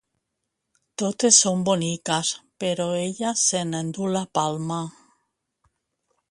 Totes 1.01 1.41
són 1.43 1.59
boniques, 1.67 2.31
però 2.65 2.87
ella 3.03 3.35
se 3.43 3.61
n'enduu 3.69 4.09
la 4.17 4.25
palma. 4.39 4.81